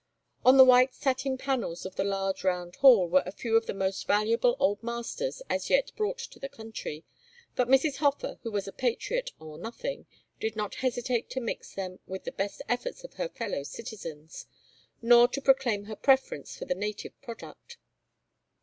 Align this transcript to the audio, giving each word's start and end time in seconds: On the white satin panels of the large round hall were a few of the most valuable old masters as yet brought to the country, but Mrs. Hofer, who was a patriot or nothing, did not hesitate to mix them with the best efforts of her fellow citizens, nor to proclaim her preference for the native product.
On 0.43 0.57
the 0.57 0.65
white 0.65 0.95
satin 0.95 1.37
panels 1.37 1.85
of 1.85 1.95
the 1.95 2.03
large 2.03 2.43
round 2.43 2.77
hall 2.77 3.07
were 3.07 3.21
a 3.23 3.31
few 3.31 3.55
of 3.55 3.67
the 3.67 3.73
most 3.75 4.07
valuable 4.07 4.55
old 4.59 4.81
masters 4.81 5.43
as 5.47 5.69
yet 5.69 5.95
brought 5.95 6.17
to 6.17 6.39
the 6.39 6.49
country, 6.49 7.03
but 7.55 7.67
Mrs. 7.67 7.97
Hofer, 7.97 8.39
who 8.41 8.49
was 8.51 8.67
a 8.67 8.71
patriot 8.73 9.29
or 9.39 9.59
nothing, 9.59 10.07
did 10.39 10.55
not 10.55 10.73
hesitate 10.81 11.29
to 11.29 11.39
mix 11.39 11.75
them 11.75 11.99
with 12.07 12.23
the 12.23 12.31
best 12.31 12.63
efforts 12.67 13.03
of 13.03 13.13
her 13.13 13.29
fellow 13.29 13.61
citizens, 13.61 14.47
nor 15.03 15.27
to 15.27 15.39
proclaim 15.39 15.83
her 15.83 15.95
preference 15.95 16.55
for 16.57 16.65
the 16.65 16.73
native 16.73 17.21
product. 17.21 17.77